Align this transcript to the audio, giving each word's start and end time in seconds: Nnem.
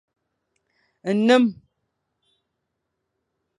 Nnem. 1.17 1.45